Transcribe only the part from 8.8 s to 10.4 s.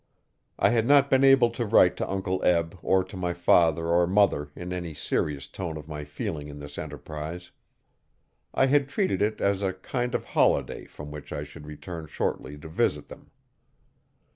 treated it as a kind of